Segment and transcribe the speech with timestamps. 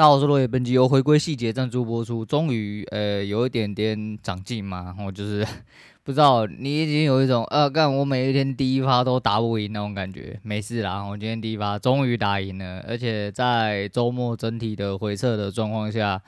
[0.00, 2.24] 大家好，我是落叶，本集由回归细节赞助播出。
[2.24, 5.46] 终于，呃，有一点点长进嘛，我就是
[6.02, 16.22] 不知道你已经有一种，呃，干我每一天第一发都打不赢那种感觉，没事啦，我今天第一发终于打赢了，而且在周末整体的回撤的状况下，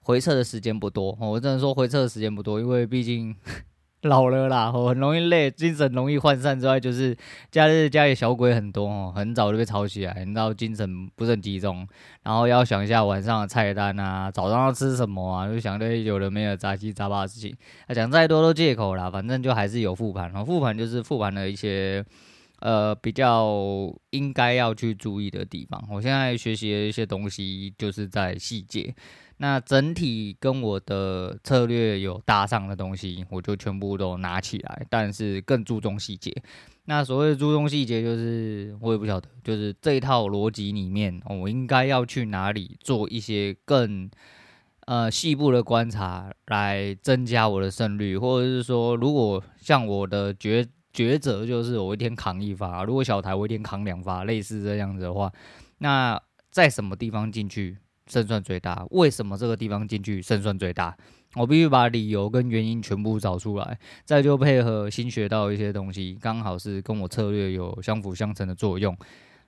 [0.00, 3.34] 回撤的时间不多，我只能说回撤的时间不多，因为毕竟。
[4.08, 7.16] 老了啦，我很容易累，精神容易涣散之外，就是
[7.50, 11.86] 假日家里小鬼很多哦，很早就被吵起来，你知道精神不是很集中，
[12.22, 17.54] 然后要想一下晚上的菜单啊，早上要吃什么啊，就想对有的没有杂七杂八的事情，
[17.86, 22.04] 啊，讲再多都借口啦，反正就还是有复盘，然后复盘就是复盘了一些
[22.60, 28.94] 呃比较应该要去注意的地方，我现在学习的一些东西就是在细节。
[29.38, 36.34] 那整体跟我的策略有搭上的东西，我就全部都拿起来，但是更注重细节。
[36.86, 44.08] 那所谓的注重细节，就是我也不晓得，就是这一套逻辑里面，我应该要去哪里做一些更
[44.86, 55.30] 呃细部的观察，来增加我的胜率，或者是说，如果像我的抉抉择，就是我一天扛一发，如果小台我一天扛两发，类似这样子的话，
[55.78, 56.18] 那
[56.50, 57.76] 在什么地方进去？
[58.06, 60.96] 胜算最大，为什么这个地方进去胜算最大？
[61.34, 68.96] 我必须把理由跟原因全部找出来，再就配合新学到一些东西，刚好是跟我策略有相辅相成的作用，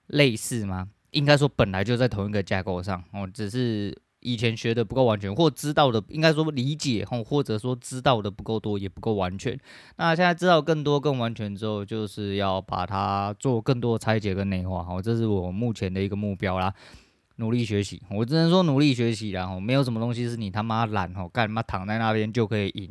[0.08, 0.88] 类似吗？
[1.12, 9.58] 应该说本来就在同一个架构上，哦，只是以前学的不够完全，或知道的应该说理解，或或者说知道的不够多，也不够完全。
[9.96, 16.74] 那现在知道更多更完全之后，就是要把它做更多拆解跟内化，好，这是我目前的一个目标啦。
[17.38, 19.46] 努力学习，我只能说努力学习啦。
[19.46, 22.90] 吼，没有什么东西是你他妈懒吼，干嘛躺在那边就可以赢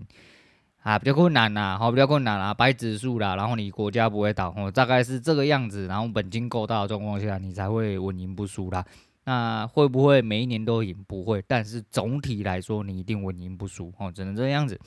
[0.83, 0.97] 啊？
[0.97, 8.85] 比较困难呐，好，比较困难啦，摆指数啦，然后你国家不会倒，吼，大概是这个样子，然后本金够大的状况下，你才会稳赢不输啦。
[9.25, 10.95] 那会不会每一年都赢？
[11.05, 14.79] 不会，但是总体来说，你一定稳赢不输，哦，只能这样子。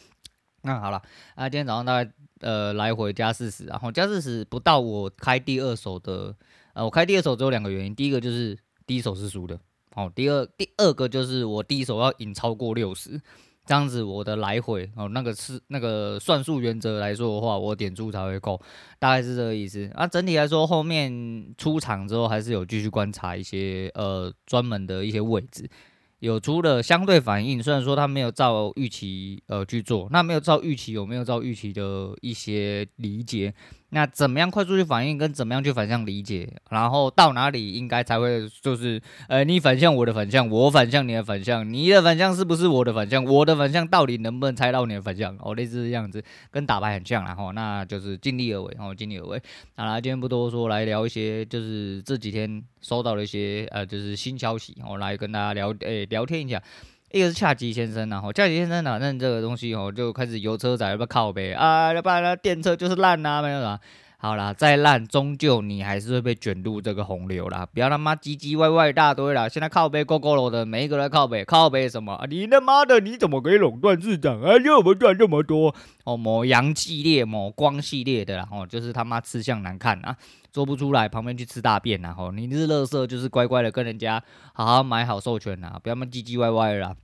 [0.62, 1.03] 那好了，
[1.34, 6.34] 啊，今天早上大概呃来回加四十，然后加四十不到我开第二手的，
[6.72, 8.56] 呃，我开第二手只有两个原因，第一个就是。
[8.90, 9.56] 第一手是输的，
[9.94, 13.10] 好，第二第二个就是我第一手要赢超过六十，
[13.64, 18.60] 这样子我的来回哦，那个是那个算术原则来说的话，我点数才会够，
[18.98, 19.88] 大概是这个意思。
[19.94, 25.70] 啊，整体来说，后面出场之后还是有继续观察一些呃专门的一些位置，
[26.18, 33.54] 有出了相对反应，虽然说他没有照预期呃去做，那没有照预期有没有照预期的一些理解？
[33.90, 43.24] 那怎么样快速去反应，跟怎么样去反向理解，然后到哪里应该才会就是，呃，你反向我的反向，我反向你的反向，你的反向是不是我的反向？
[43.24, 45.36] 我的反向到底能不能猜到你的反向？
[45.40, 49.42] 哦，类似这样子，跟打牌很像，然后那就是尽力而为，哦，尽力而为。
[49.76, 56.62] 好啦，今天不多说，来聊一些就是这几天收到的一些呃，就是新消息，我来跟大家聊，诶、聊天一下。
[57.12, 61.93] 一个是恰吉先生，然后恰吉先生反正这个东西哦，就开始油车仔要不要靠呗啊？
[61.93, 63.81] 要不然电车就是烂啊，没有啦。
[64.22, 67.64] 好啦，再烂，终究你还是会被卷入这个洪流啦。
[67.72, 69.48] 不要他妈唧唧歪歪一大堆啦。
[69.48, 72.12] 现在靠北 Gogoro 的每一个人靠北，靠北什么？
[72.12, 74.58] 啊、你他妈的，你怎么可以垄断市场啊？
[74.58, 76.19] 又不赚这么多哦？
[76.19, 80.14] 某阳系列、某光系列的啦，哦，就是他妈吃相难看啊，
[80.52, 82.14] 做不出来，旁边去吃大便啦。
[82.19, 86.94] 哦，你是垃圾，就是乖乖的跟人家好好买好授权啦，不要他妈唧唧歪歪的啦。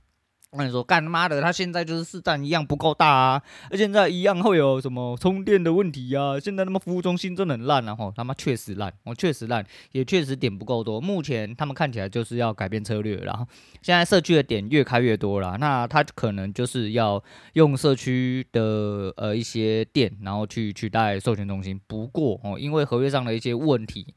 [0.49, 3.43] 我跟你说，干他妈的，他现在就是市占一样不够大啊，
[3.73, 6.39] 现在一样会有什么充电的问题啊？
[6.39, 7.93] 现在他妈服务中心真的很烂啊！
[7.93, 11.01] 吼，他妈确实烂，我确实烂，也确实点不够多。
[11.01, 13.45] 目前他们看起来就是要改变策略了，然后
[13.81, 17.21] 现在社区的点越开越多了，那他可能就是要
[17.53, 21.77] 用社区的呃一些店，然后去取代授权中心。
[21.87, 24.15] 不过哦，因为合约上的一些问题。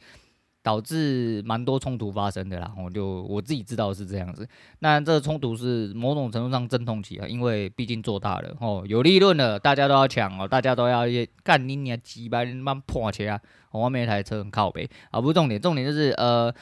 [0.62, 4.46] 导致蛮多冲突发生的啦，我就我自己知道是这样子。
[4.80, 11.04] 那这个冲突是某种程度上阵痛期啊，因为毕竟做大了哦，有利润了，大家都要抢哦，大家都要
[11.42, 13.40] 干你你几百万破钱啊！
[13.70, 16.54] 我外面一台车很靠北啊，不是重点，重点就是呃，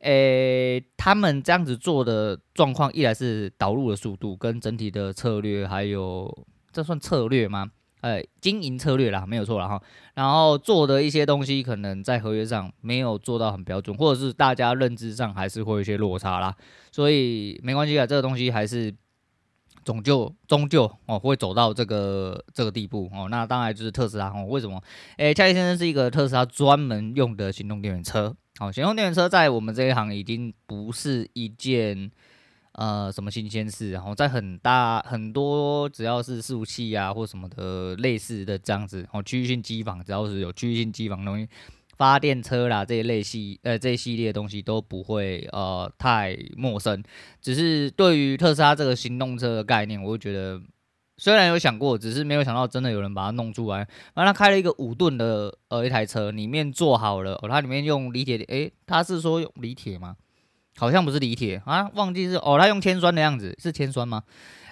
[0.00, 7.70] 诶、他们这样子做的状况，一来是导入的速度跟整体的策略，还有这算策略吗？
[8.00, 9.80] 呃，经营策略啦，没有错啦哈。
[10.14, 16.54] 然后做的一些东西，可能在合约上没有做到很标准，或者是大家认知上还是会有一些落差啦。
[16.90, 18.94] 所以没关系啊，这个东西还是
[19.84, 23.28] 终究终究哦会走到这个这个地步哦。
[23.30, 24.82] 那当然就是特斯拉哦，为什么？
[25.18, 28.34] 诶，恰吉先生是一个特斯拉专门用的行动电源车。
[28.58, 32.10] 好，行动电源车在我们这一行已经不是一件。
[32.72, 33.90] 呃，什么新鲜事？
[33.90, 41.48] 然后在很大很多，只要是伺服器啊或什么的类似的这样子，哦，区域性机房，只要是有区域性机房东西
[41.96, 47.02] 发电车啦这一类系呃这一系列东西都不会呃太陌生，
[47.42, 50.58] 只是对于特斯拉这个行动车的概念，我就觉得
[51.18, 53.78] 虽然有想过，只是没有想到真的有人把它弄出来。
[54.14, 60.16] 然后他开了一个五吨的呃一台车，里面做好了，哦，它里面用锂铁，诶，他是说用锂铁吗？
[60.76, 64.22] 好像不是锂铁啊，忘记是哦，它用铅酸的样子，是铅酸吗？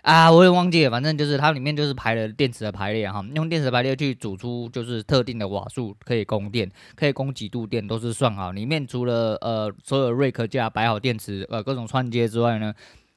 [0.02, 8.52] 啊，我也忘记了，反正就是它里面就是排了电池的排列哈，用电池排列去组出就是特定的瓦数可以供电，可以供几度电都是算好。
[8.52, 12.72] 里面除了呃所有瑞克架摆好电池呃各种串接之外呢，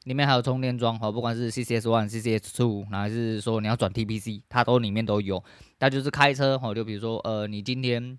[0.06, 5.42] 里面还有充电桩哈，不管是 CCS One、CCS Two，还是说你要转 TPC，它都里面都有。
[5.80, 8.18] 它就是开车哈，就比如说呃你今天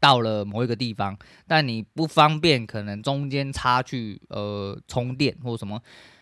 [0.00, 1.16] 到了某一个地方，
[1.46, 5.80] 但你不方便，可能中间插去呃充电或什么。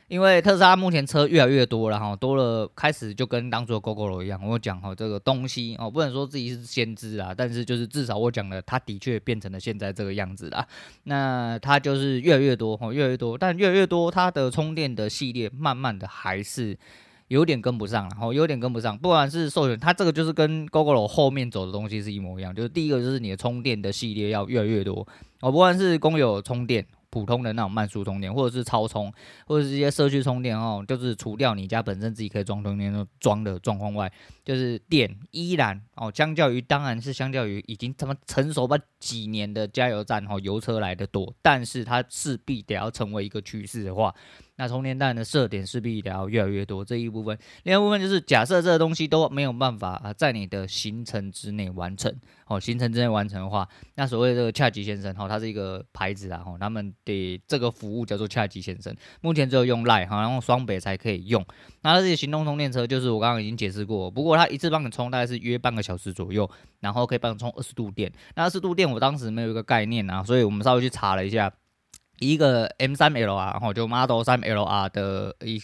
[0.08, 10.68] 因为特斯拉目前车越来越多了哈，多了开始就跟当初的 GoGo 一样，我讲哈这个东西哦，不能说自己是先知啊，但是就是至少我讲了，它的确变成了现在这个样子啦。
[11.04, 16.76] 那它就是越来越多哈，越来越多，但越来越多，它的充电的系列慢慢的还是
[17.32, 18.96] 有点跟不上，然后有点跟不上。
[18.96, 25.06] 不管是授权，它这个就是跟 Gogoro 后面走的东西是一模一样，就是第一个就是你的充电的系列要越来越多
[25.40, 26.86] 哦，不管是公有充电。
[27.12, 29.12] 普通的那种慢速充电，或者是超充，
[29.46, 34.10] 或者是一些社区充电哦，就是除掉你家本身自己可以装充电桩的状况外，
[34.46, 44.14] 就是电依然哦，相较于当然是相较于已经他妈成熟吧几年的加油站哦油车来的多，但是它势必得要成为一个趋势的话。
[44.62, 52.14] 那充电站的设点势必也要越来越多，这一部分，另外一部分就是假设这个东西都没有办法啊，在你的行程之内完成，
[52.46, 61.44] 哦，行程之内完成的话，那所谓的这个恰吉先生，哈，他是一个牌子啊，哦，他们的这个服务叫做恰吉先生，目前只有用 Line，哈，然后双北才可以用。
[61.80, 66.48] 那这些行动充电车，就是我刚刚已经解释过，不过它一次帮你充大概是约半个小时左右，
[66.78, 68.12] 然后可以帮你充二十度电。
[68.36, 71.52] 那二十度电我当时没有一个概念啊，所以我们稍微去查了一下。
[72.18, 75.60] 一个 M3LR，然后就 Model 3LR 的一，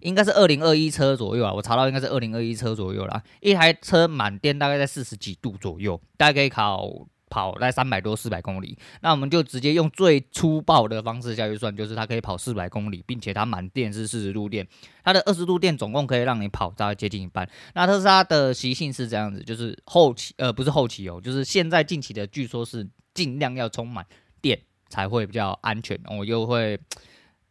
[0.00, 3.22] 应该是二零二一车左右啊，我查到应该是二零二一车左右啦。
[3.40, 6.86] 一台车满电大概在四十几度左右，大概可以考
[7.28, 8.78] 跑在三百多四百公里。
[9.00, 14.66] 那我们就直接用最粗暴的方式下去算，就是它可以跑四百公里，并且它满电是四十度电，
[15.02, 17.48] 它的二十度电总共可以让你跑大概接近一半。
[17.74, 24.06] 那特斯拉的习性是这样子，就是后期呃不是后期哦，就是现在近期的据说是尽量要充满
[24.40, 24.60] 电。
[24.88, 26.78] 才会比较安全，我、又会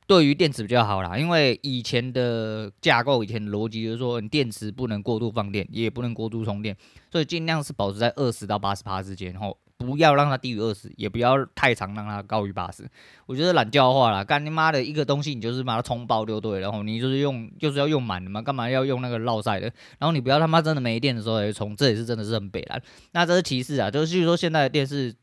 [0.07, 1.17] 对于电池比较好啦。
[1.17, 6.75] 因为以前的架构，以前的逻辑就是说，你电池不能过度放电，也不能过度充电，
[7.11, 12.87] 所以尽量是保持在二十到八十帕之间，然后不要让它低于二十，也不要太长让它高于八十。
[13.25, 19.65] 我觉得懒教化啦，干你妈的一个东西，你就是把它充爆就对了，然后你就是用就是要用满的嘛，干嘛要用那个绕赛的？
[19.97, 22.81] 然后你不要他妈真的没电的时候来充，这也是真的是很北烂。
[23.11, 25.13] 那这是其次啊，就是说现在的电视。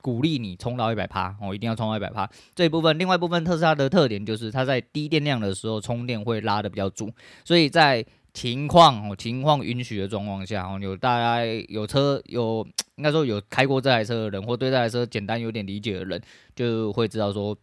[0.00, 2.28] 鼓励你充到一百趴哦，一定要充到一百趴。
[2.54, 7.10] 这一部分，另外一部分特斯拉的特点就是它在低电量的时候充电会拉的比较足，
[7.44, 12.66] 所以在情况哦情况允许的状况下哦，有大家有车有
[12.96, 16.20] 应该说有开过这台车的人，或对这台车简单有点理解的人，
[16.54, 17.56] 就会知道说。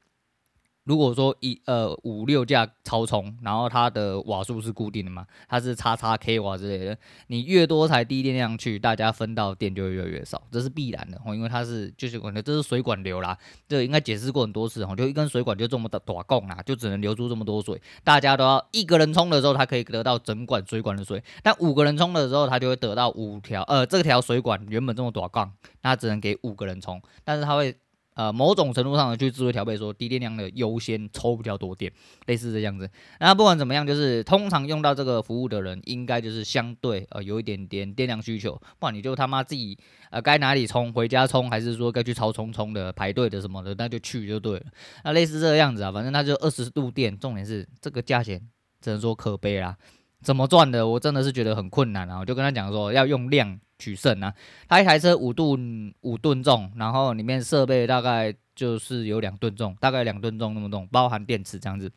[0.88, 6.98] 如果说一呃五六架超充，然后它的瓦数是固定的嘛，它是叉叉 k 瓦之类的，
[7.28, 13.38] 你越多台低电量去，大家分到电就会越来越少，这是必然的哦，因为它是就是可能这是水管流啦，
[13.68, 25.52] 这应该解释过很多次哦，就一根水管就这么的短供啦，就只能流出这么多水，大家都要一个人充的时候，它可以得到整管水管的水，但五个人充的时候，它就会得到五条呃这条水管原本这么短供，
[25.82, 27.76] 那只能给五个人充，但是它会。
[28.18, 31.92] 呃，某种程度上的去智慧调配，说低电量的优先抽比较多电，
[32.26, 32.90] 类似这样子。
[33.20, 39.78] 那不管怎么样，就是通常用到这个服务的人，应该就是相对呃有一点点电量需求，不然你就他妈自己
[40.10, 44.66] 呃该哪里充回家充，还是说该去超充充的排队的什么的，那就去就对了。
[45.04, 48.42] 那类似这个样子啊，反正它就二十度电，重点是这个价钱
[48.82, 49.78] 只能说可悲啦。
[50.24, 50.88] 怎么赚的？
[50.88, 52.18] 我真的是觉得很困难啊！
[52.18, 53.60] 我就跟他讲说要用量。
[53.80, 54.34] 取胜啊！
[54.68, 61.92] 它一台车五吨五吨重，然后里面设备大概就是有两吨重，大概两吨重那么重，包含电池这样子。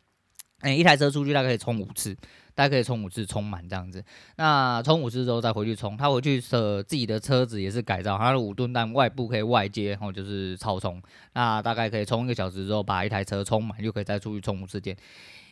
[0.59, 2.15] 哎、一台车出去大概可以充五次，
[2.53, 4.03] 大概可以充五次充满这样子。
[4.35, 11.01] 那充五次之后再回去充，他回去的自己的车子也是改造，它的五吨但外部可以外接，然后就是超充。
[11.33, 14.95] 那大概可以充一个小时之后，把一台车充满，就可以再出去充五次电。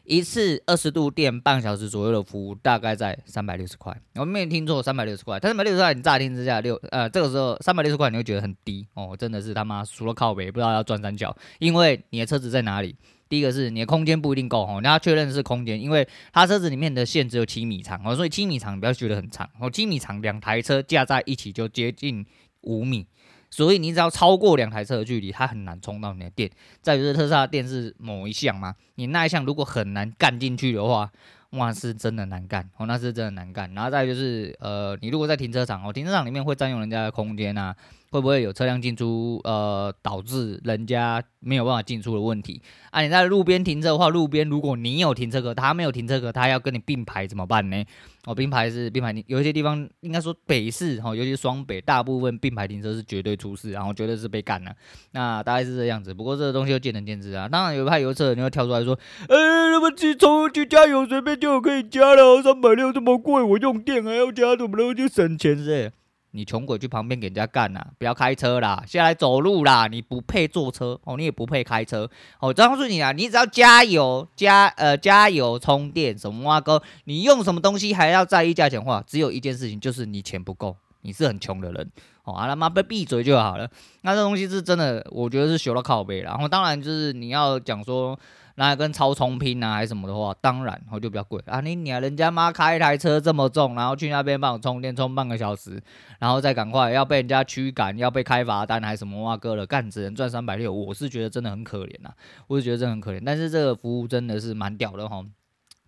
[0.09, 3.95] 一次二十度电半小时左右的服务，大概在三百六十块。
[4.15, 5.39] 我没有听错，三百六十块。
[5.39, 11.37] 但三百六十块，你乍听之下六呃，这个时候三百六十块你会觉得很低哦，真的是他妈除了靠北，不知道要转三角。
[11.59, 12.95] 因为你的车子在哪里？
[13.29, 22.25] 第一个是你的空间不一定够哦，你要确认是空间，因为它车子里面的线只有七米长哦，所以七米长你不要觉得很长哦，七米长两台车架在一起就接近
[22.61, 23.05] 五米。
[23.49, 26.49] 所以你只要超过两台车的距离，它很难充到你的电。
[26.81, 31.11] 再就是特斯拉的电是某一项嘛，你那一项如果很难干进去的话，
[31.51, 33.73] 哇，是真的难干哦，那是真的难干。
[33.73, 37.75] 然后再就是呃，你如果在停车场哦，停车场里面会占用人家的空间啊。
[38.11, 42.61] 会不会有车辆进出，呃，导致人家没有办法进出的问题？
[42.91, 47.83] 啊，你在路边停车的话，路边如果你有停车格，他没有停车格，他要跟你并排怎么办呢？
[48.25, 54.71] 哦，并排是并排，有些地方应该说北市哈，尤其是双北，大部分并排停车是绝对出事，然后绝对是被干了。
[55.11, 57.47] 那大概是这样子，不过这个东西又见仁见智啊。
[57.47, 58.97] 当然有派油车，你会跳出来说，
[59.27, 59.35] 哎，
[59.71, 65.91] 那么去充去加油，随便就可以加了，三百六这么贵，我用电还要加，怎么能就省钱噻？
[66.31, 67.83] 你穷鬼去旁边给人家干呐！
[67.97, 69.87] 不要开车啦，下来走路啦！
[69.87, 72.09] 你不配坐车哦，你也不配开车
[72.39, 72.53] 哦。
[72.53, 79.03] 告诉你啊，你只要加油加呃加油充电什么哇哥，你用什么东西还要在意价钱话？
[79.07, 81.91] 只有一件事情，就是你钱不够，你是很穷的人
[82.31, 83.69] 啊他妈被闭嘴就好了。
[84.01, 86.21] 那这东西是真的，我觉得是修到靠背。
[86.21, 88.19] 然后当然就是你要讲说。
[88.55, 91.61] 拿来跟超充拼啊，还是什么的话，当然我就比较贵啊。
[91.61, 95.81] 你你啊人家妈开一台车这么重，然后去那边帮我充电充半个小时，
[96.19, 102.11] 然后再赶快要被人家驱赶，要被开罚单还是什么哇哥了，干只能赚三百六，我是觉得真的很可怜呐，
[102.47, 103.23] 我是觉得真的很可怜。
[103.25, 105.25] 但是这个服务真的是蛮屌的哈，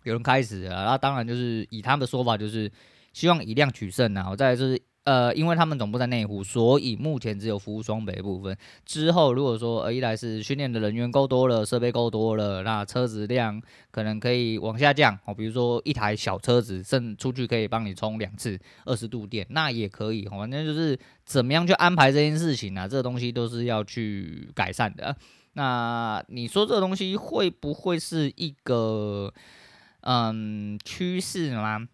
[0.04, 2.72] 有人开始了，那当然就是以他们的说法，就是
[3.12, 4.28] 希望以量取胜啊。
[4.30, 4.80] 我再来就是。
[5.04, 8.56] 呃，因为他们总部在内湖，所以目前只有服务双北部分。
[8.86, 15.34] 之后如果说呃一来是训练的人员够多了，设备够多了，那车子量可能可以往下降哦。
[15.34, 20.24] 比如说一台小车子，甚出去可以帮你充两次二十度电，那也可以。
[20.26, 25.16] 反正就是怎么样去安排这件事情啊，这个东西都是要去改善的。
[25.54, 29.34] 那你说这个东西会不会是一个
[30.02, 31.88] 嗯趋势吗？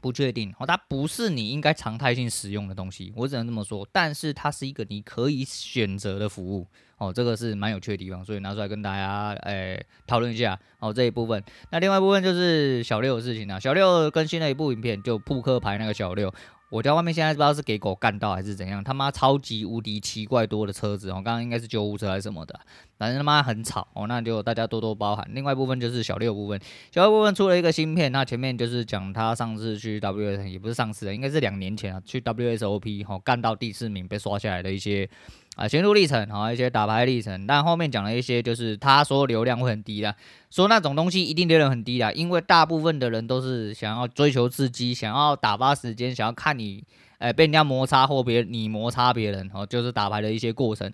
[0.00, 3.86] 不确定哦，它不是你应该常态性使用的东西，我只能这么说。
[3.92, 6.66] 但是它是一个你可以选择的服务
[6.98, 11.42] 哦，这个是蛮有趣的地方，所以拿出来跟大家诶讨论一下哦这一部分。
[11.70, 16.32] 那另外一部分就是小六的事情啊，小六更新了一部影片，就扑克牌那个小六。
[16.70, 22.58] 我家外面现在不知道是给狗干到还是怎样，他妈超级无敌奇怪多的车子哦，刚刚应该是救护车还是什么的，
[22.96, 25.28] 反正他妈很吵哦，那就大家多多包涵。
[25.32, 26.60] 另外一部分就是小六部分，
[26.92, 35.10] 小六部分出了一个芯片，那前面就是讲他上次去 WS，也不是上次了，应该是两年前啊，去 WSOP 哦干到第四名被刷下来的一些。
[35.56, 40.14] 啊，前路历程，好一些打牌历程，但后面讲了一些，就是他说流量会很低啦，
[40.50, 46.82] 说那种东西一定流量很低啦，因为大部分的人都是想要追求刺激，想要打发时间，想要看你，
[47.18, 50.90] 哎、被人家摩擦或别你摩擦别人，哦，就是打牌的一些过程。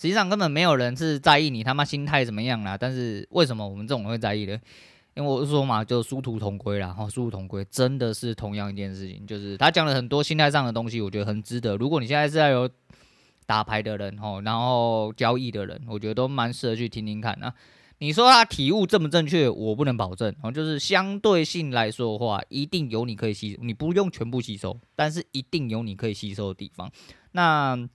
[0.00, 4.58] 实际上根本没有人是在意你他妈心态怎么样啦，但是为什么我们这种人会在意呢？
[5.14, 11.76] 因为我是说嘛，就殊途同归啦，哈，殊途同归，真的是同样一件事情，就是他讲了很多心态上的东西，我觉得很值得。
[11.76, 12.68] 如果你现在是在有
[13.48, 17.54] 打牌的人吼，然后交易的人，我觉得都蛮适合去听听看啊。
[17.96, 20.52] 你说他体悟正不正确，我不能保证哦。
[20.52, 26.90] 就是相对性来说的话，一定有你可以吸，你不用全部吸收，但是一定有你可以吸收的地方。
[27.32, 27.88] 那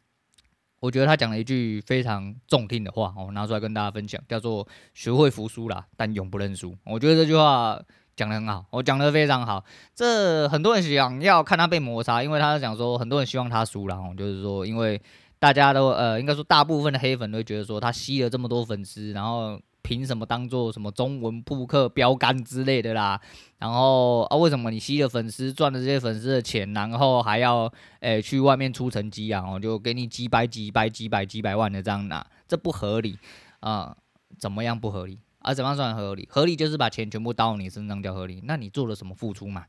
[0.79, 6.75] 我觉得他讲了一句非常中听的话，我拿出来跟大家分享，叫做“学会服输啦，但永不认输”。
[6.83, 7.79] 我觉得这句话
[8.15, 9.63] 讲得很好，我讲得非常好。
[9.93, 14.99] 这很多人想要看他被摩擦，因为他讲说很多人希望他输啦，就是说因为。
[15.43, 23.19] 大家都呃，应该说大部分的黑粉都会觉得说他吸了这么多粉丝，然后凭什么当做什么中文扑克标杆之类的啦？
[23.57, 27.69] 然后啊，为什么你吸了粉丝赚了这些粉丝的钱，然后还要
[27.99, 29.43] 诶、去外面出成绩啊？
[29.51, 33.19] 我就给你几百几百几百几百万的这样拿，这不合理
[33.59, 33.93] 啊、
[34.39, 35.19] 怎么样不合理？
[35.39, 36.25] 啊，怎么样算合理？
[36.31, 38.39] 合理就是把钱全部到你身上叫合理。
[38.45, 39.65] 那你做了什么付出嘛？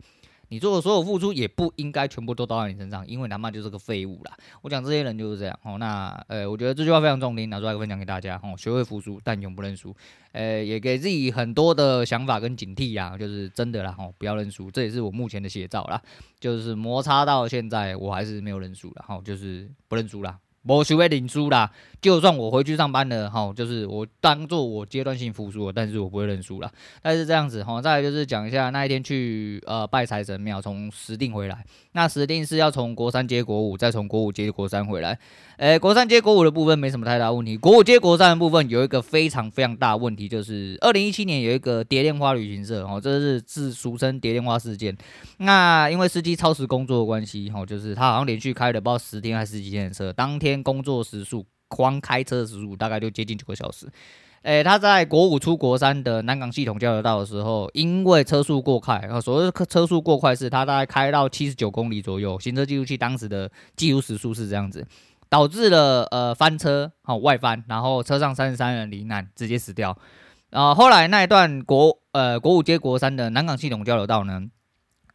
[0.49, 4.37] 你做的所有付出也不应该全部都倒在你身上，因为他妈就是个废物啦。
[4.63, 5.79] 我讲这些人就是这样哦。
[5.79, 8.55] 那呃，我觉得这句话非常重听，拿出来分享给大家哦。
[8.57, 9.95] 学会服输，但永不认输。
[10.33, 14.71] 呃，也给自己很多的想法跟警惕呀，就是真的啦哦，不要认输。
[14.71, 16.01] 这也是我目前的写照啦，
[16.41, 20.39] 就是摩擦到现在，我还是没有认输啦，哦，就是不认输啦。
[20.67, 26.71] 我学会领输啦，就算我回去上班了，哈，就是我当做我阶段性服输了，但是我不会认输啦。
[27.03, 35.19] 但是这样子，哈，再来就是讲一下那一天去呃拜财神庙，从石定回来，那石定是要从国三接国五，再从国五接国三回来。
[35.57, 44.97] 诶、国三接国五的部分没什么太大问题，国五接国三的部分有一个非常非常大问题，就是二零一七年有一个蝶恋花旅行社，哦，这是自俗称蝶恋花事件。
[45.37, 53.89] 那因为司机超时工作的关系，哦，就是他好像连续开了不知道十天还是十几天的车，当天工作时数，光开车时数大概就接近九个小时。
[54.43, 64.87] 诶、他在国五出国三的南港系统交流道的时候，因为车速过快，啊，所谓的车速过快是他大概开到七十九公里左右，行车记录器当时的记录时速是这样子。
[65.31, 69.97] 导致了呃翻车，好、外翻，然后车上三十三人罹难，直接死掉。
[70.51, 74.43] 啊后来那一段国呃国五接国三的南港系统交流道呢，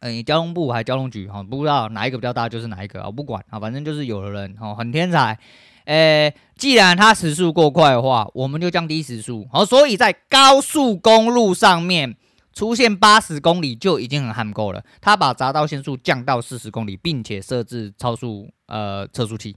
[0.00, 5.38] 嗯交通部还交通局哈、不知道哪一个比较大就是哪一个啊、不管啊、反正就是有的人哦很天才，
[5.84, 12.16] 诶既然他时速过快的话，我们就降低时速，好、所以在高速公路上面。
[12.52, 14.84] 出现八十公里就已经很罕够了。
[15.00, 19.56] 他把匝道限速降到四十公里，并且设置超速呃测速器。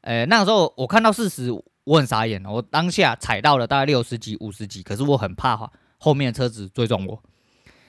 [0.00, 1.52] 呃，那个时候我看到四十，
[1.84, 2.42] 我很傻眼。
[2.46, 7.22] 我当下踩到了大概六十几、五十几，可是我很怕后面的车子追撞我。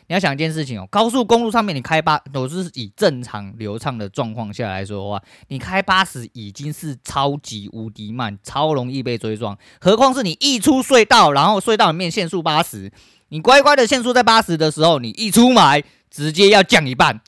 [0.07, 9.57] 你要想一件事情哦，高速公路上面你开八，都是以正常流畅的状况下来说的话，你开八十已经是超级无敌慢，超容易被追撞。
[9.81, 12.91] 何况是你一出隧道，然后隧道里面限速八十。
[13.29, 17.19] 你乖乖的限速在八十的时候，你一出来直接要降一半，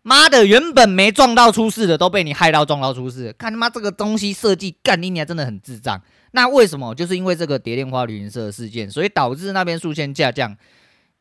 [0.00, 6.00] 妈的，原本没撞到出事的都被你害到撞到出事，看他妈这个东西设计干你娘真的很智障。
[6.32, 6.94] 那为什么？
[6.94, 10.56] 就是因为这个蝶恋花旅行社的事件，所以导致那边速限下降。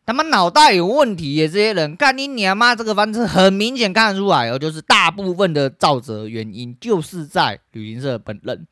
[0.05, 1.47] 他妈脑袋有问题耶！
[1.47, 8.67] 这些人干你娘妈这个翻车很明显看得出来哦，就是大部分的肇责原因就是在旅行社本人。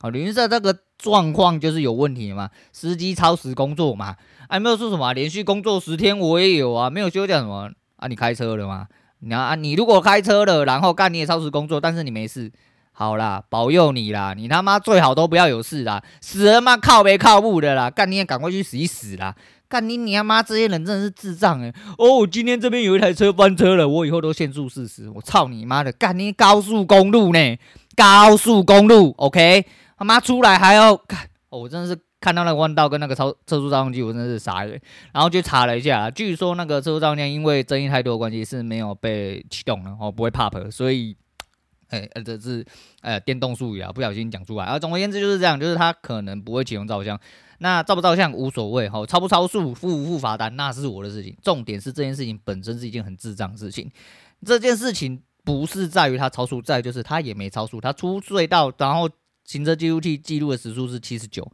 [0.00, 4.16] 好，旅行社这个状况就是有问题嘛，司机超时工作嘛。
[4.48, 8.08] 还、啊、没有说什么、连续工作十天，我也有啊，没有休假什么啊？
[8.08, 8.88] 你开车了吗？
[9.20, 12.50] 你啊，你如果开车了，然后干你也超时工作，但是你没事，
[12.90, 19.36] 好啦，保佑你啦，你他妈最好都不要有事啦，死人嘛靠北靠不的啦，干你也赶快去死一死啦，
[19.70, 21.74] 干你你他妈这些人真的是智障诶、欸。
[21.96, 27.56] 哦，今天这边有一台车翻车了，我以后都限速四十，我操你妈的，干你高速公路呢？
[27.96, 29.64] 高速公路，OK，
[29.96, 31.98] 他妈出来还要干，哦，我真的是。
[32.22, 34.70] 看到那个弯道跟那个超测速照相机，我真的是傻了。
[35.10, 41.16] 然后就查了一下，据说那个测速照相机因为争议太多的关系是没有被启动的哦，不会 pop，所以，
[41.90, 42.64] 哎、这是
[43.02, 44.64] 呃电动术语啊，不小心讲出来。
[44.64, 47.20] 啊，总而言之就是这样，就是他可能不会启动照相。
[47.58, 51.36] 那照不照相无所谓，哈，超不超速、付不付罚单那是我的事情。
[51.42, 53.90] 重点是这件事情本身是一件很智障的事情。
[54.46, 59.10] 这件事情不是在于他超速，在就是他也没超速，他出隧道，然后
[59.44, 61.46] 行车记录器记录的时速是七十九。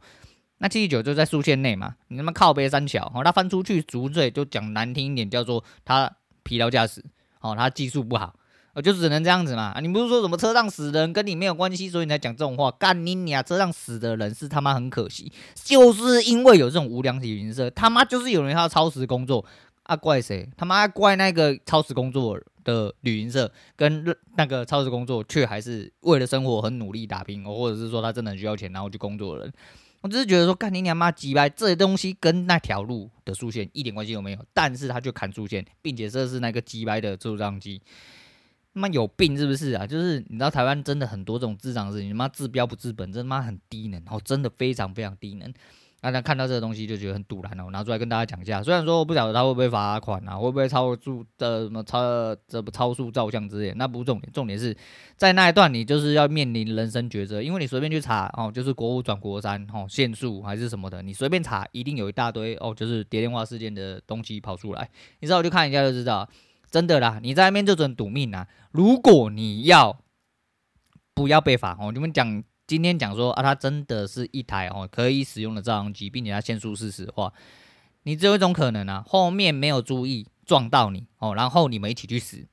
[0.59, 6.09] 那七十九就在速限内嘛，你他妈靠北三桥，哦，他翻出去赎罪就讲难听一点叫做他
[6.43, 7.03] 疲劳驾驶，
[7.41, 8.33] 哦，他技术不好，
[8.77, 9.75] 我，就只能这样子嘛。
[9.81, 12.69] 你不是说什么车上死人跟你没有关系，所以你才讲这种话？
[12.69, 13.43] 干你娘！
[13.43, 19.43] 车上死的人是他妈很可惜，就是因为有这种无良体云社，他妈就是有人要超时工作
[19.81, 20.47] 啊，怪谁？
[20.55, 29.53] 他妈怪那个超时工作的旅行社跟那个超时工作却还是为了生活很努力打拼，哦，或者是说他真的很需要钱然后去工作的人。
[30.01, 37.81] 我只是觉得说，干你娘妈鸡掰，这些东西跟那条路的速限一点关系都没有，但是他就砍速限，并且这是那个鸡掰的测速照相机，
[38.77, 39.85] 妈有病是不是啊？
[39.85, 45.51] 就是你知道台湾真的很多这种智障事情，他妈治标不治本，真他妈很低能，哦，真的非常非常低能。
[45.99, 48.61] 大家看到这个东西就觉得很堵然哦，拿出来跟大家讲一下。
[48.61, 51.99] 虽然说我不晓得他会不会罚款啊，会不会超速的什么超
[52.47, 54.77] 这不超速照相之类，那不是重点，重点是
[55.15, 64.87] 在那一段你就是要面临人生抉择，因为你随便去查哦，就是国五转国三哦，限速还是什么的，你随便查一定有一大堆哦，就是蝶恋花事件的东西跑出来，
[65.19, 66.29] 你知道我就看一下就知道，
[66.69, 68.47] 真的啦，你在那边就准赌命啊！
[68.71, 69.99] 如果你要
[71.13, 72.43] 不要被罚哦，你们讲。
[72.67, 77.31] 今天讲说啊，它真的是一台哦可以使用的照相机，并且它限速四十的话，
[78.03, 82.45] 你只有一种可能啊，后面没有注意撞到你哦，然后你们一起去死。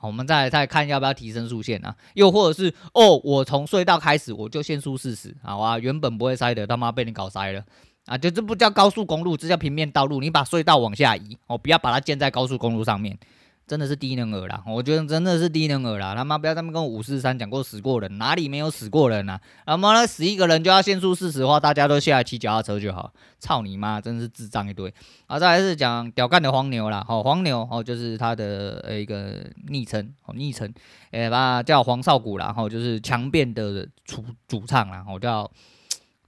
[0.00, 1.96] 我们再再看要不要提升速限啊？
[2.14, 7.64] 又或者是哦，我从隧道开始我就限速四十，好啊，原本不会塞的，他妈被你搞塞了
[8.06, 8.16] 啊！
[8.16, 13.18] 就这不叫高速公路，这叫平面道路，你把隧道往下移哦，不要把它建在高速公路上面。
[13.66, 14.62] 真的是低能儿啦！
[14.64, 16.14] 我觉得真的是低能儿啦！
[16.14, 19.40] 他妈不要他们跟我五四三讲过死过人，哪里没有死过人啊？
[19.66, 23.12] 他妈的死一个人就要限速四十的话，大家都下来骑脚踏车就好。
[23.40, 24.00] 操你妈！
[24.00, 24.94] 真是智障一堆
[25.26, 25.36] 啊！
[25.36, 30.72] 再来是讲屌干的黄牛啦，好黄牛哦，就是他的呃一个昵称哦，昵称
[31.10, 35.50] 诶，把叫黄少谷啦，然后就是强辩的主主唱啦，我叫。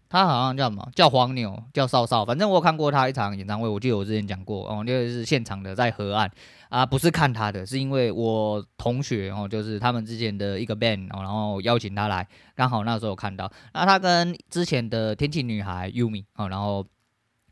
[0.08, 0.88] 他好像叫什么？
[0.94, 2.24] 叫黄牛，叫少少。
[2.24, 6.30] 反正我看过他一场演唱会，我记得我之前讲过哦，那个是现场的，在河岸
[6.68, 13.50] 啊，不是看他的，是因为我同学哦，就是他们之前的一个 band 哦，然后邀请他来，刚好那时候看到。
[13.72, 16.86] 那他跟之前的天气女孩 Yumi 哦，然后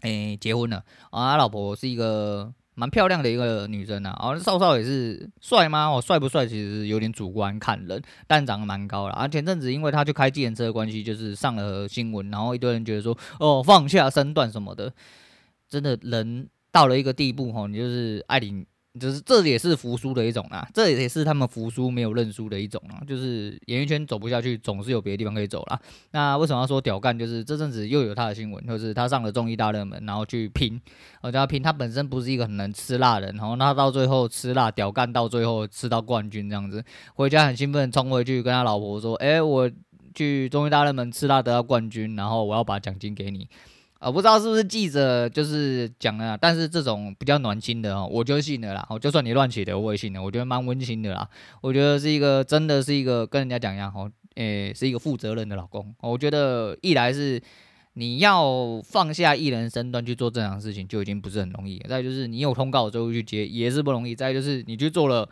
[0.03, 0.79] 诶结婚了
[1.11, 2.53] 啊，他老婆是一个。
[2.79, 5.89] 蛮漂亮的一个女生呐、啊，哦，少少也是帅吗？
[5.89, 9.15] 哦，帅不帅其实有点主观看人，但长得蛮高了。
[9.15, 14.93] 啊，前阵子因为他去开计程车的关系，就是上了新闻，然后一堆人觉得说，哦，放下身段什么的，
[15.69, 18.67] 真的人到了一个地步，吼，你就是爱领
[18.98, 23.02] 就是这也是服输的一种啊，这也是他们服输没有认输的一种啊。
[23.06, 25.80] 就是演艺圈走不下去，总是有别的地方可以走啦。
[26.12, 27.18] 那为什么要说屌干？
[27.18, 30.80] 就是这阵子又有他的新闻，就是他上了综艺大热门，然后去拼，
[31.22, 31.62] 我叫他拼。
[31.62, 39.70] 他本身不是一个很能吃辣的人，然后他到最后吃辣屌干，到最后吃到冠军这样子，回家很兴奋，冲回去跟他老婆说：“哎、我
[40.14, 43.48] 去综艺大热门吃辣得到冠军，然后我要把奖金给你。”
[43.98, 48.87] 啊，不知道是不是记者就是讲了，但是这种比较暖心的哦，我就信了啦。
[48.90, 50.22] 哦，就算你乱写的，我也信了。
[50.22, 51.26] 我觉得蛮温馨的啦。
[51.62, 55.94] 我觉得是一个真的是一个跟人家讲一样哦，诶，是一个负责任的老公。
[56.02, 57.40] 我觉得一来是
[57.94, 61.78] 你要放下艺人身段去做正常事情，就已经不是很容易。
[61.88, 64.14] 再就是你有通告之后去接也是不容易。
[64.14, 65.28] 再就是你去做了。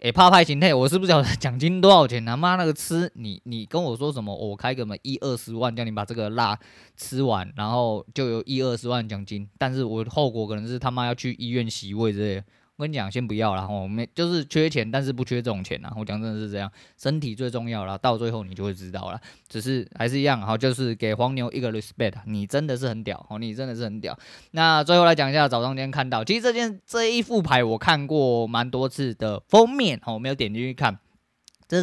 [0.00, 2.36] 诶，怕派形态，我是不晓得奖金多少钱他？
[2.36, 4.34] 妈那个吃你，你跟我说什么？
[4.34, 6.58] 我开个门一二十万，叫你把这个辣
[6.96, 9.48] 吃完，然后就有一二十万奖金。
[9.56, 12.44] 但是我后果可能是他妈要去医院洗胃之类的。
[12.76, 15.92] 我跟你讲，先不要了，我们就是缺钱，但是不缺这种钱啊。
[15.96, 19.20] 我讲真的是这样，身体最重要了，到最后你就会知道了。
[19.48, 24.18] 只是还是一样，好，就是给黄牛一个 respect，你真的是很屌，哦，你真的是很屌。
[24.50, 30.98] 那最后来讲一下，早上今天看到，其实这件这一副牌我看过蛮多次的封面，哦，我没有点进去看。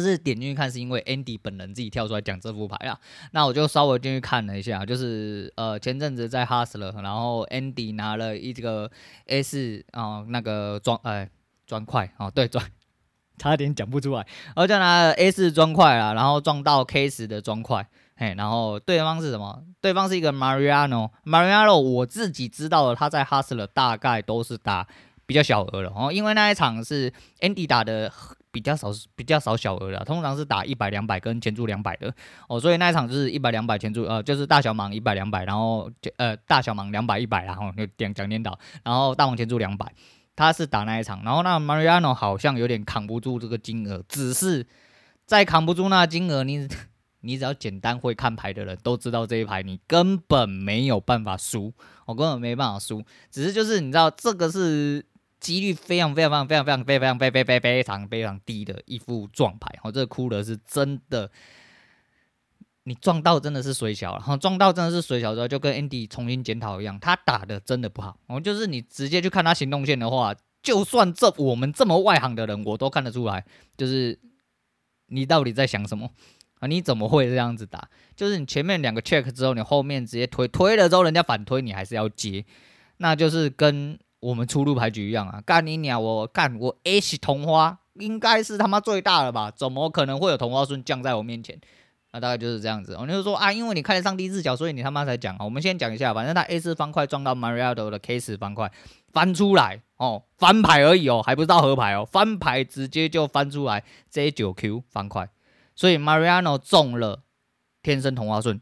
[0.00, 2.98] 是点进去看，是因为 Andy 本人自己跳出来讲这副牌啊。
[3.32, 8.90] 那我就稍微进去看了一下，就是呃前阵子在 Hustler，然后 Andy 拿了一个
[9.26, 11.28] S 啊、那个砖哎
[11.66, 12.64] 砖块哦对砖，
[13.36, 19.62] 差点讲不出来，然后就拿了 S 砖块啊，然后撞到 K 十的砖块，嘿，然后对方是什么？
[19.80, 24.86] 对方是一个 Mariano，Mariano 我自己知道的，他在 Hustler 大概都是打
[25.26, 28.12] 比较小额的哦，因为那一场是 Andy 打的。
[28.52, 32.14] 比较少，比较少小额的，通常是打一百、两百跟前注两百的
[32.48, 39.90] 哦，所以那一场就是一百、两百前注，呃，就是大小盲一百、两百，然后呃大小盲两百、一百，然后就点讲颠倒，然后大盲前注两百，
[40.36, 44.66] 他是打那一场，然后那 Mariano 好像有点扛不住这个金额，只是
[45.24, 46.68] 再扛不住那金额，你
[47.20, 51.72] 你只要简单会看牌的人都知道这一牌你根本没有办法输，
[52.04, 55.06] 我根本没办法输，只是就是你知道这个是。
[55.42, 61.28] 几率非常非常非常非常非常非常非常非常非常非常低的一副撞牌，哦，这个哭的是真的，
[62.84, 73.44] 你撞到真的是水小，然后撞到真的是水小之后，就跟 Andy 重新检讨一样，他打的真的不好，哦，就是你直接去看他行动线的话，就算这我们这么外行的人，我都看得出来，
[73.76, 74.16] 就是
[75.08, 76.08] 你到底在想什么
[76.60, 76.68] 啊？
[76.68, 77.88] 你怎么会这样子打？
[78.14, 82.44] 就是你前面两个 check 之后，你后面直接推推了之后，人家反推你还是要接，
[82.98, 83.98] 那就是跟。
[84.22, 85.98] 我们出入牌局一样啊，干你鸟！
[85.98, 89.50] 我干我 H 同花应该是他妈最大的吧？
[89.50, 91.60] 怎么可能会有同花顺降在我面前？
[92.12, 92.96] 那大概就是这样子。
[93.00, 95.44] 我就说啊，因为你看得上帝视角，所以你他妈才讲啊。
[95.44, 98.70] 我们先讲一下，反正他 A 四方块撞到 Mariano 的 K 四方块
[99.12, 105.28] 翻出来哦，翻牌而已哦，还不知道合牌哦，翻牌直接就翻出来 J 九 Q 方块，
[105.74, 107.24] 所以 Mariano 中了
[107.82, 108.60] 天生同花顺，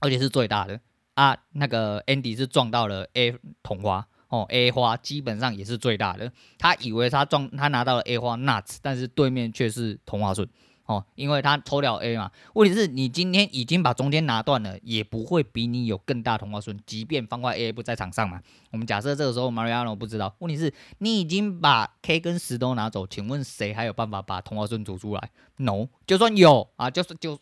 [0.00, 0.80] 而且是最大的
[1.14, 1.36] 啊。
[1.52, 4.08] 那个 Andy 是撞到了 A 同花。
[4.32, 6.32] 哦，A 花基本上也是最大的。
[6.58, 10.48] 他以为他撞他拿到了 A 花 nuts，但是对面却是同花顺。
[10.86, 12.30] 哦，因为他抽掉 A 嘛。
[12.54, 16.80] 问题是你今天已经把中间拿断了，也不会比你有更大同花顺。
[16.86, 18.40] 即便方块 A 不在场上嘛，
[18.70, 20.34] 我们假设这个时候 Mariano 不知道。
[20.38, 27.38] 问题是你已经把 K 跟十都拿走，请问谁还有办法把同花顺组出来？No，就算有啊，就是就。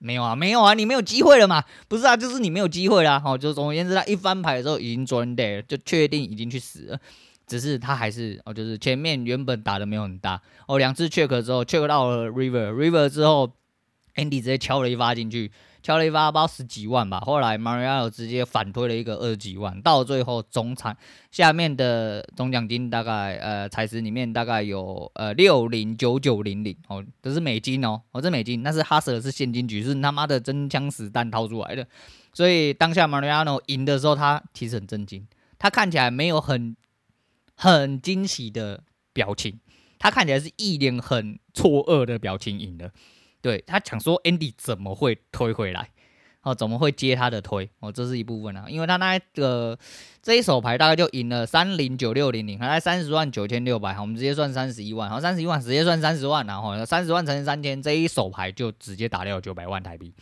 [0.00, 1.62] 没有啊，没有啊，你没有机会了嘛？
[1.86, 3.22] 不是啊，就是你没有机会啦。
[3.24, 6.98] 哦，就总而言之，他一翻牌的时候已经 John Day 就确定已经去死了。
[7.46, 13.52] 只是他还是哦，就是前面原本打的没有很大哦，两次 check 之后 check 到了 river，river 之后
[14.14, 15.52] ，Andy 直接敲了一发进去。
[15.82, 20.96] 敲了一发包十几万吧，后来 Mariano 直接反推了一个二十几万，到最后总产
[21.30, 26.76] 下面的总奖金大概呃彩池里面大概有呃六零九九零零。
[26.88, 31.86] 哦，这是美金哦，哦这美金，那是 Hustler 是现金局，是他妈的真枪实弹掏出来的，
[32.34, 35.26] 所以当下 Mariano 赢的时候，他其实很震惊，
[35.58, 36.76] 他看起来没有很
[37.56, 39.60] 很惊喜的表情，
[39.98, 42.92] 他看起来是一脸很错愕的表情赢的。
[43.40, 45.90] 对，他想说，Andy 怎么会推回来？
[46.42, 47.68] 哦，怎么会接他的推？
[47.80, 49.78] 哦，这是一部分啊，因为他那个
[50.22, 60.14] 这一手牌大概就赢了三零九六零零，还来三十万九千六百，我们直接算三十一万，好，三十一万直接算三十万，然后三十万乘以三千，这一手牌就直接打掉九百万台币。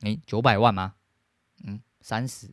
[0.00, 0.94] 诶，九百万吗？
[1.66, 2.48] 嗯，三十。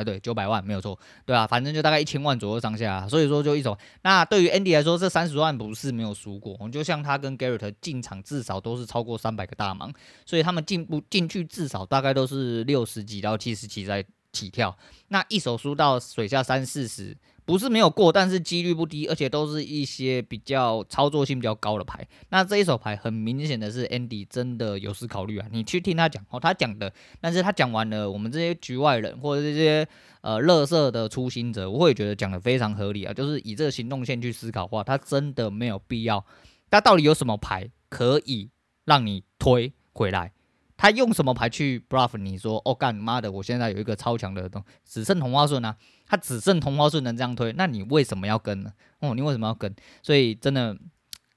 [0.00, 3.76] 啊，对，九百万没有错，对啊，反正就大概一千万左右上下，所以说就一手。
[4.02, 9.92] 那对于 Andy 来说，这三十万不是没有输过，我就像他跟 Garrett 进场至少都是超过三百个大盲，
[10.24, 14.76] 所以他们进不进去至少大概都是六十几到七十几在起跳。
[15.08, 17.16] 那一手输到水下三四十。
[17.50, 22.06] 不是没有过，但是几率不低，而且都是一些比较操作性比较高的牌。
[22.28, 29.84] 那这一手牌很明显的是 Andy 真的有思考虑啊，你去听他讲哦，他讲的，但是他讲完了，我们这些局外人或者这些
[30.20, 36.24] 呃乐色的初心者，我会觉得讲的非常合理啊，就是以这个行动线去思考的话，他真的没有必要。
[36.70, 38.48] 他到底有什么牌可以
[38.84, 40.32] 让你推回来？
[40.76, 45.76] 他用什么牌去 bluff 你说哦干妈的，我现在有一个超强的东只剩同花顺啊，
[46.10, 48.72] 他只剩同花顺能这样推，那你为什么要跟呢？
[48.98, 49.72] 哦，你为什么要跟？
[50.02, 50.76] 所以真的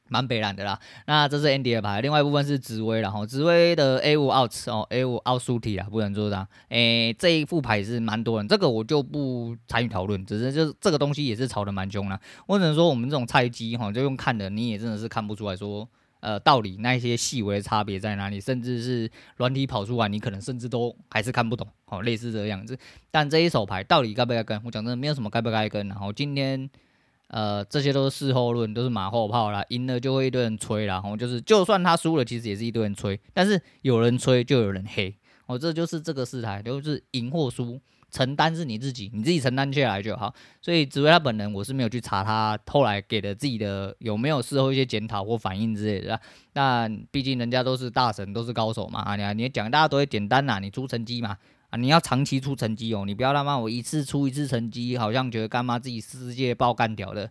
[0.09, 0.79] 蛮北烂的啦。
[1.05, 6.47] 那这是 Andy 的牌，另外一部分是紫薇，然后紫薇的 A 五 out 哦，A 五 out 输体啊，不能做这样。
[6.69, 12.19] 诶，这一副牌也是蛮多人，这个我就不参与讨论，只是就是这个东西也是炒得蛮凶啦。
[12.47, 15.87] 我只能说我们这种菜鸡哈，就用看的你也真的是看不出来说。
[16.23, 18.39] 呃，道理那一些细微的差别在哪里？
[18.39, 22.77] 甚至是软体跑出来，你可能甚至都还是看不懂，好，类似这个样子。
[23.11, 24.57] 但这一手牌到底该不该跟？
[24.63, 25.85] 我讲真的，没有什么该不该跟。
[25.89, 26.69] 然后今天，
[27.27, 29.65] 呃，这些都是事后论，都是马后炮啦。
[29.67, 33.19] 赢了就会一堆人吹啦，然后就是就算他输了，其实也是一堆人吹。
[33.33, 35.13] 但是有人吹就有人黑，
[35.47, 37.81] 哦，这就是这个事态，就是赢或输。
[38.13, 40.31] 承担是你自己，你自己承担下来就好。
[40.61, 46.17] 所以紫薇他本人，我是没有去查他后来给的自己的有没有事后一些检讨或反应之类的。
[46.53, 48.99] 但毕竟人家都是大神，都是高手嘛。
[48.99, 51.35] 啊，你你讲大家都会简单呐，你出成绩嘛。
[51.71, 57.27] 啊，你要长期出成绩哦，你不要他妈我一次出一次成绩，好像觉得干嘛自己世界爆干掉的。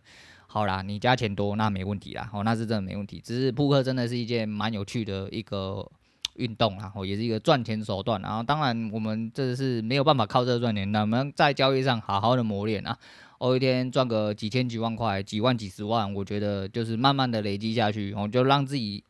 [0.48, 3.22] 好啦，你加钱多那没问题啦，哦，那是真的没问题。
[3.24, 5.88] 只是扑克真的是一件蛮有趣的一个。
[6.36, 8.20] 运动啊，哦，也是一个赚钱手段。
[8.20, 12.96] 然后，当然我们这是没有办法靠这个赚钱，那我们在交易上好好的磨练啊。
[13.38, 19.02] 我，一天赚个几千几万块，几万几十万，我觉得就是慢慢的累积下去，我，就让自己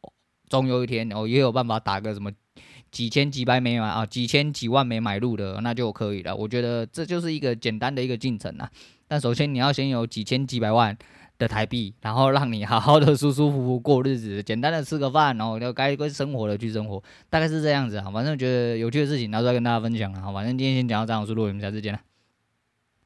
[0.48, 2.30] 终有一天哦也有办法打个什么
[2.90, 6.35] 几千几百没买啊，几千几万没买入的，那就可以了。
[6.35, 8.70] 我觉得这就是一个简单的一个进程啊。
[9.06, 10.96] 但首先你要先有几千几百万。
[11.42, 18.09] 的台币，然后让你好好的舒舒服服过日子，简单的吃个饭，然后就该生活的去生活，大概是这样子啊。
[18.12, 20.31] 反正觉得有趣的事情拿出来跟大家分享啊。
[20.33, 22.12] 反正今天先讲到这样，我是陆伟，我们下次见了。